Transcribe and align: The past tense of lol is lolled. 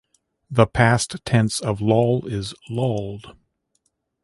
The 0.49 0.65
past 0.65 1.23
tense 1.25 1.59
of 1.59 1.79
lol 1.79 2.25
is 2.25 2.55
lolled. 2.71 3.35